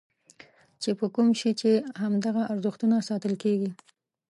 [0.81, 3.71] چې په کوم شي چې همدغه ارزښتونه ساتل کېږي.